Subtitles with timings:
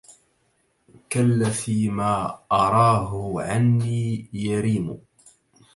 [1.11, 4.97] كلفي ما أراه عنى يريم